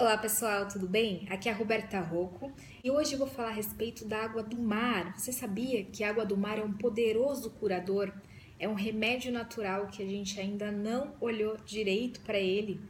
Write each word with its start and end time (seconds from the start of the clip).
Olá 0.00 0.16
pessoal, 0.16 0.66
tudo 0.66 0.88
bem? 0.88 1.26
Aqui 1.28 1.46
é 1.46 1.52
a 1.52 1.54
Roberta 1.54 2.00
Rocco 2.00 2.50
e 2.82 2.90
hoje 2.90 3.16
vou 3.16 3.26
falar 3.26 3.50
a 3.50 3.52
respeito 3.52 4.06
da 4.06 4.24
água 4.24 4.42
do 4.42 4.56
mar. 4.56 5.14
Você 5.14 5.30
sabia 5.30 5.84
que 5.84 6.02
a 6.02 6.08
água 6.08 6.24
do 6.24 6.38
mar 6.38 6.58
é 6.58 6.64
um 6.64 6.72
poderoso 6.72 7.50
curador? 7.50 8.10
É 8.58 8.66
um 8.66 8.72
remédio 8.72 9.30
natural 9.30 9.88
que 9.88 10.02
a 10.02 10.06
gente 10.06 10.40
ainda 10.40 10.72
não 10.72 11.12
olhou 11.20 11.54
direito 11.66 12.20
para 12.20 12.38
ele 12.38 12.80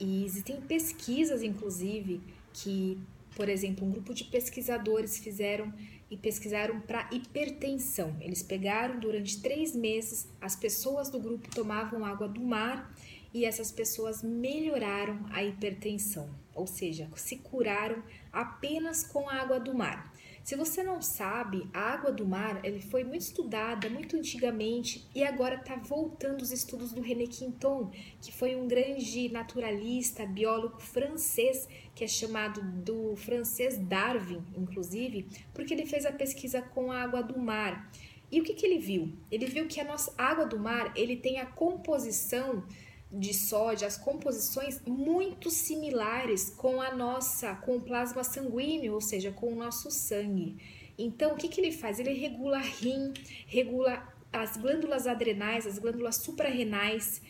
e 0.00 0.24
existem 0.24 0.60
pesquisas, 0.60 1.40
inclusive, 1.40 2.20
que, 2.52 2.98
por 3.36 3.48
exemplo, 3.48 3.86
um 3.86 3.92
grupo 3.92 4.12
de 4.12 4.24
pesquisadores 4.24 5.18
fizeram 5.18 5.72
e 6.10 6.16
pesquisaram 6.16 6.80
para 6.80 7.08
hipertensão. 7.12 8.16
Eles 8.20 8.42
pegaram 8.42 8.98
durante 8.98 9.40
três 9.40 9.72
meses, 9.72 10.28
as 10.40 10.56
pessoas 10.56 11.08
do 11.10 11.20
grupo 11.20 11.48
tomavam 11.54 12.04
água 12.04 12.26
do 12.26 12.40
mar 12.40 12.92
e 13.32 13.44
essas 13.44 13.70
pessoas 13.70 14.22
melhoraram 14.22 15.26
a 15.30 15.44
hipertensão, 15.44 16.30
ou 16.54 16.66
seja, 16.66 17.10
se 17.14 17.36
curaram 17.36 18.02
apenas 18.32 19.02
com 19.02 19.28
a 19.28 19.34
água 19.34 19.60
do 19.60 19.74
mar. 19.74 20.12
Se 20.46 20.54
você 20.54 20.80
não 20.80 21.02
sabe, 21.02 21.68
a 21.74 21.80
água 21.80 22.12
do 22.12 22.24
mar 22.24 22.64
ele 22.64 22.80
foi 22.80 23.02
muito 23.02 23.22
estudada 23.22 23.90
muito 23.90 24.16
antigamente 24.16 25.04
e 25.12 25.24
agora 25.24 25.56
está 25.56 25.74
voltando 25.74 26.40
os 26.40 26.52
estudos 26.52 26.92
do 26.92 27.00
René 27.00 27.26
Quinton, 27.26 27.90
que 28.22 28.32
foi 28.32 28.54
um 28.54 28.68
grande 28.68 29.28
naturalista, 29.28 30.24
biólogo 30.24 30.78
francês, 30.80 31.68
que 31.96 32.04
é 32.04 32.06
chamado 32.06 32.62
do 32.62 33.16
francês 33.16 33.76
Darwin, 33.76 34.40
inclusive, 34.56 35.26
porque 35.52 35.74
ele 35.74 35.84
fez 35.84 36.06
a 36.06 36.12
pesquisa 36.12 36.62
com 36.62 36.92
a 36.92 37.02
água 37.02 37.24
do 37.24 37.36
mar. 37.36 37.90
E 38.30 38.40
o 38.40 38.44
que, 38.44 38.54
que 38.54 38.66
ele 38.66 38.78
viu? 38.78 39.12
Ele 39.28 39.46
viu 39.46 39.66
que 39.66 39.80
a 39.80 39.84
nossa 39.84 40.14
água 40.16 40.46
do 40.46 40.60
mar 40.60 40.92
ele 40.94 41.16
tem 41.16 41.40
a 41.40 41.46
composição 41.46 42.64
de 43.10 43.32
sódio, 43.32 43.86
as 43.86 43.96
composições 43.96 44.80
muito 44.86 45.50
similares 45.50 46.50
com 46.50 46.80
a 46.80 46.94
nossa, 46.94 47.54
com 47.54 47.76
o 47.76 47.80
plasma 47.80 48.24
sanguíneo, 48.24 48.94
ou 48.94 49.00
seja, 49.00 49.30
com 49.30 49.52
o 49.52 49.56
nosso 49.56 49.90
sangue. 49.90 50.56
Então, 50.98 51.32
o 51.32 51.36
que, 51.36 51.48
que 51.48 51.60
ele 51.60 51.72
faz? 51.72 51.98
Ele 51.98 52.12
regula 52.12 52.58
rim, 52.58 53.12
regula 53.46 54.02
as 54.32 54.56
glândulas 54.56 55.06
adrenais, 55.06 55.66
as 55.66 55.78
glândulas 55.78 56.16
suprarrenais. 56.16 57.20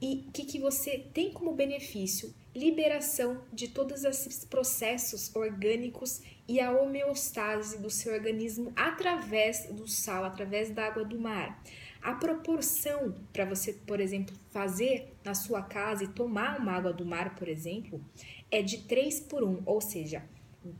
E 0.00 0.26
o 0.28 0.32
que, 0.32 0.44
que 0.44 0.58
você 0.58 0.98
tem 1.12 1.32
como 1.32 1.52
benefício? 1.52 2.34
Liberação 2.54 3.42
de 3.52 3.68
todos 3.68 4.04
esses 4.04 4.44
processos 4.44 5.34
orgânicos 5.34 6.22
e 6.48 6.60
a 6.60 6.70
homeostase 6.70 7.78
do 7.78 7.90
seu 7.90 8.14
organismo 8.14 8.72
através 8.76 9.66
do 9.66 9.88
sal, 9.88 10.24
através 10.24 10.70
da 10.70 10.86
água 10.86 11.04
do 11.04 11.18
mar. 11.18 11.62
A 12.06 12.12
proporção 12.12 13.16
para 13.32 13.44
você, 13.44 13.72
por 13.72 13.98
exemplo, 13.98 14.32
fazer 14.50 15.12
na 15.24 15.34
sua 15.34 15.60
casa 15.60 16.04
e 16.04 16.06
tomar 16.06 16.60
uma 16.60 16.70
água 16.70 16.92
do 16.92 17.04
mar, 17.04 17.34
por 17.34 17.48
exemplo, 17.48 18.00
é 18.48 18.62
de 18.62 18.82
3 18.82 19.18
por 19.22 19.42
1, 19.42 19.64
ou 19.66 19.80
seja, 19.80 20.22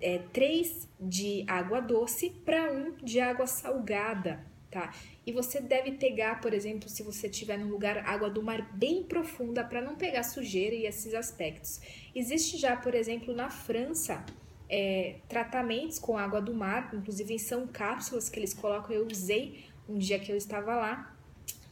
é 0.01 0.19
3 0.33 0.89
de 1.01 1.45
água 1.49 1.81
doce 1.81 2.31
para 2.31 2.73
1 2.73 3.05
de 3.05 3.19
água 3.19 3.45
salgada, 3.49 4.47
tá? 4.71 4.95
E 5.27 5.33
você 5.33 5.61
deve 5.61 5.91
pegar, 5.95 6.41
por 6.41 6.55
exemplo, 6.55 6.89
se 6.89 7.03
você 7.03 7.27
estiver 7.27 7.59
num 7.59 7.71
lugar 7.71 8.07
água 8.07 8.31
do 8.31 8.41
mar 8.41 8.63
bem 8.77 9.03
profunda 9.03 9.65
para 9.65 9.83
não 9.83 9.97
pegar 9.97 10.23
sujeira 10.23 10.77
e 10.77 10.87
esses 10.87 11.13
aspectos. 11.13 11.81
Existe 12.15 12.57
já, 12.57 12.77
por 12.77 12.95
exemplo, 12.95 13.35
na 13.35 13.51
França, 13.51 14.25
é, 14.69 15.17
tratamentos 15.29 15.99
com 15.99 16.17
água 16.17 16.41
do 16.41 16.55
mar, 16.55 16.95
inclusive 16.95 17.37
são 17.41 17.67
cápsulas 17.67 18.29
que 18.29 18.39
eles 18.39 18.55
colocam. 18.55 18.95
Eu 18.95 19.09
usei 19.09 19.65
um 19.89 19.99
dia 19.99 20.21
que 20.21 20.31
eu 20.31 20.37
estava 20.37 20.77
lá, 20.77 21.16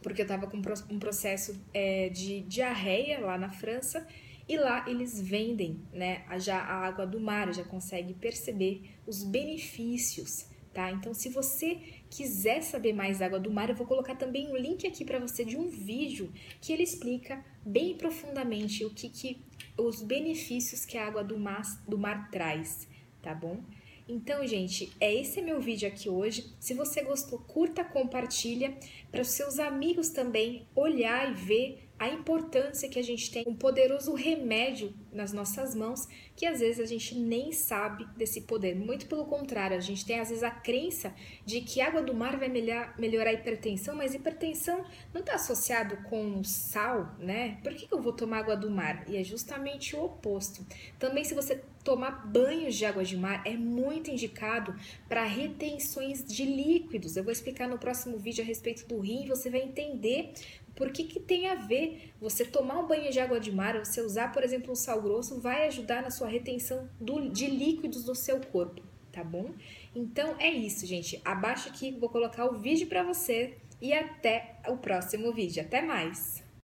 porque 0.04 0.20
eu 0.20 0.24
estava 0.24 0.46
com 0.46 0.58
um 0.58 0.98
processo 0.98 1.58
é, 1.72 2.10
de 2.10 2.42
diarreia 2.42 3.20
lá 3.20 3.38
na 3.38 3.48
França 3.48 4.06
e 4.46 4.54
lá 4.58 4.84
eles 4.86 5.18
vendem 5.18 5.80
né, 5.90 6.22
já 6.38 6.58
a 6.58 6.86
água 6.86 7.06
do 7.06 7.18
mar, 7.18 7.52
já 7.54 7.64
consegue 7.64 8.12
perceber 8.12 8.82
os 9.06 9.24
benefícios, 9.24 10.46
tá? 10.74 10.90
Então, 10.90 11.14
se 11.14 11.30
você 11.30 11.80
quiser 12.10 12.62
saber 12.62 12.92
mais 12.92 13.20
da 13.20 13.26
água 13.26 13.40
do 13.40 13.50
mar, 13.50 13.70
eu 13.70 13.74
vou 13.74 13.86
colocar 13.86 14.14
também 14.14 14.46
um 14.52 14.56
link 14.56 14.86
aqui 14.86 15.06
para 15.06 15.18
você 15.18 15.42
de 15.42 15.56
um 15.56 15.68
vídeo 15.68 16.30
que 16.60 16.70
ele 16.70 16.82
explica 16.82 17.42
bem 17.64 17.96
profundamente 17.96 18.84
o 18.84 18.90
que, 18.90 19.08
que 19.08 19.42
os 19.78 20.02
benefícios 20.02 20.84
que 20.84 20.98
a 20.98 21.06
água 21.06 21.24
do 21.24 21.38
mar, 21.38 21.62
do 21.88 21.96
mar 21.96 22.30
traz, 22.30 22.86
tá 23.22 23.34
bom? 23.34 23.64
Então, 24.06 24.46
gente, 24.46 24.92
é 25.00 25.12
esse 25.14 25.40
meu 25.40 25.60
vídeo 25.60 25.88
aqui 25.88 26.10
hoje. 26.10 26.54
Se 26.60 26.74
você 26.74 27.02
gostou, 27.02 27.38
curta, 27.38 27.82
compartilha 27.82 28.76
para 29.10 29.22
os 29.22 29.28
seus 29.28 29.58
amigos 29.58 30.10
também 30.10 30.66
olhar 30.74 31.30
e 31.30 31.34
ver 31.34 31.88
a 32.04 32.08
importância 32.10 32.86
que 32.86 32.98
a 32.98 33.02
gente 33.02 33.30
tem 33.30 33.44
um 33.46 33.54
poderoso 33.54 34.12
remédio 34.12 34.92
nas 35.10 35.32
nossas 35.32 35.74
mãos, 35.74 36.06
que 36.36 36.44
às 36.44 36.60
vezes 36.60 36.78
a 36.78 36.84
gente 36.84 37.14
nem 37.14 37.50
sabe 37.50 38.06
desse 38.14 38.42
poder. 38.42 38.74
Muito 38.74 39.06
pelo 39.06 39.24
contrário, 39.24 39.74
a 39.74 39.80
gente 39.80 40.04
tem 40.04 40.20
às 40.20 40.28
vezes 40.28 40.44
a 40.44 40.50
crença 40.50 41.14
de 41.46 41.62
que 41.62 41.80
água 41.80 42.02
do 42.02 42.12
mar 42.12 42.36
vai 42.38 42.48
melhorar, 42.48 43.30
a 43.30 43.32
hipertensão, 43.32 43.96
mas 43.96 44.14
hipertensão 44.14 44.84
não 45.14 45.22
está 45.22 45.36
associado 45.36 45.96
com 46.08 46.44
sal, 46.44 47.16
né? 47.18 47.58
Por 47.62 47.72
que, 47.74 47.86
que 47.86 47.94
eu 47.94 48.02
vou 48.02 48.12
tomar 48.12 48.40
água 48.40 48.56
do 48.56 48.70
mar? 48.70 49.04
E 49.08 49.16
é 49.16 49.24
justamente 49.24 49.96
o 49.96 50.04
oposto. 50.04 50.66
Também, 50.98 51.24
se 51.24 51.34
você 51.34 51.62
tomar 51.82 52.26
banhos 52.26 52.74
de 52.74 52.84
água 52.84 53.04
de 53.04 53.16
mar, 53.16 53.42
é 53.46 53.56
muito 53.56 54.10
indicado 54.10 54.74
para 55.08 55.24
retenções 55.24 56.22
de 56.22 56.44
líquidos. 56.44 57.16
Eu 57.16 57.24
vou 57.24 57.32
explicar 57.32 57.66
no 57.66 57.78
próximo 57.78 58.18
vídeo 58.18 58.44
a 58.44 58.46
respeito 58.46 58.86
do 58.86 59.00
rim, 59.00 59.26
você 59.26 59.48
vai 59.48 59.62
entender 59.62 60.32
por 60.74 60.90
que, 60.90 61.04
que 61.04 61.20
tem 61.20 61.48
a 61.48 61.54
ver 61.54 61.93
você 62.20 62.44
tomar 62.44 62.78
um 62.78 62.86
banho 62.86 63.10
de 63.10 63.18
água 63.18 63.40
de 63.40 63.50
mar, 63.50 63.78
você 63.78 64.00
usar, 64.00 64.32
por 64.32 64.42
exemplo, 64.42 64.72
um 64.72 64.76
sal 64.76 65.00
grosso, 65.00 65.40
vai 65.40 65.66
ajudar 65.66 66.02
na 66.02 66.10
sua 66.10 66.28
retenção 66.28 66.88
do, 67.00 67.28
de 67.30 67.46
líquidos 67.46 68.04
do 68.04 68.14
seu 68.14 68.40
corpo, 68.40 68.82
tá 69.10 69.24
bom? 69.24 69.50
Então 69.94 70.36
é 70.38 70.50
isso, 70.50 70.86
gente. 70.86 71.20
Abaixo 71.24 71.68
aqui 71.68 71.92
vou 71.92 72.08
colocar 72.08 72.44
o 72.46 72.58
vídeo 72.58 72.86
para 72.86 73.02
você 73.02 73.56
e 73.80 73.92
até 73.92 74.56
o 74.68 74.76
próximo 74.76 75.32
vídeo. 75.32 75.62
Até 75.62 75.82
mais! 75.82 76.43